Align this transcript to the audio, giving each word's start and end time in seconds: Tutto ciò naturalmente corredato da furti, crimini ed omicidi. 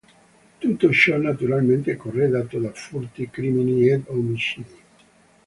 Tutto 0.57 0.91
ciò 0.91 1.15
naturalmente 1.17 1.95
corredato 1.95 2.57
da 2.57 2.71
furti, 2.73 3.29
crimini 3.29 3.87
ed 3.87 4.01
omicidi. 4.07 4.79